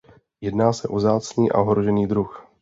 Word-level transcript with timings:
Jedná 0.41 0.73
se 0.73 0.87
o 0.87 0.95
vzácný 0.95 1.51
a 1.51 1.57
ohrožený 1.61 2.07
druh. 2.07 2.47